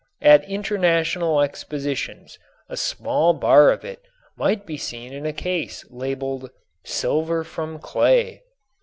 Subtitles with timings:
[0.23, 4.01] At international expositions a small bar of it
[4.35, 6.49] might be seen in a case labeled
[6.83, 8.41] "silver from clay."